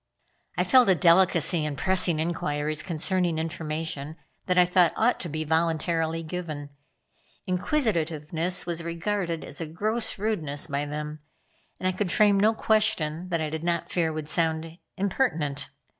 I 0.57 0.63
felt 0.63 0.89
a 0.89 0.95
delicacy 0.95 1.63
in 1.63 1.75
pressing 1.75 2.19
inquiries 2.19 2.81
concerning 2.81 3.37
information 3.37 4.15
that 4.47 4.57
I 4.57 4.65
thought 4.65 4.93
ought 4.97 5.19
to 5.19 5.29
be 5.29 5.43
voluntarily 5.43 6.23
given. 6.23 6.71
Inquisitiveness 7.45 8.65
was 8.65 8.81
regarded 8.83 9.43
as 9.43 9.61
a 9.61 9.67
gross 9.67 10.17
rudeness 10.17 10.65
by 10.65 10.87
them, 10.87 11.19
and 11.79 11.87
I 11.87 11.91
could 11.95 12.11
frame 12.11 12.39
no 12.39 12.55
question 12.55 13.29
that 13.29 13.41
I 13.41 13.51
did 13.51 13.63
not 13.63 13.91
fear 13.91 14.11
would 14.11 14.27
sound 14.27 14.79
impertinent. 14.97 15.69